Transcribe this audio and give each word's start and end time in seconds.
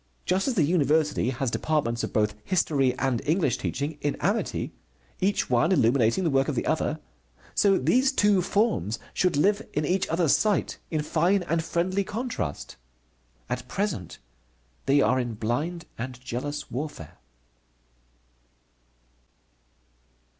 Just 0.25 0.47
as 0.47 0.55
the 0.55 0.63
university 0.63 1.29
has 1.29 1.51
departments 1.51 2.03
of 2.03 2.11
both 2.11 2.33
History 2.43 2.97
and 2.97 3.21
English 3.23 3.59
teaching 3.59 3.99
in 4.01 4.15
amity, 4.15 4.73
each 5.19 5.47
one 5.47 5.71
illuminating 5.71 6.23
the 6.23 6.31
work 6.31 6.47
of 6.47 6.55
the 6.55 6.65
other, 6.65 6.99
so 7.53 7.77
these 7.77 8.11
two 8.11 8.41
forms 8.41 8.97
should 9.13 9.37
live 9.37 9.61
in 9.73 9.85
each 9.85 10.07
other's 10.07 10.35
sight 10.35 10.79
in 10.89 11.03
fine 11.03 11.43
and 11.43 11.63
friendly 11.63 12.03
contrast. 12.03 12.77
At 13.47 13.67
present 13.67 14.17
they 14.87 15.01
are 15.01 15.19
in 15.19 15.35
blind 15.35 15.85
and 15.99 16.19
jealous 16.19 16.71
warfare. 16.71 17.19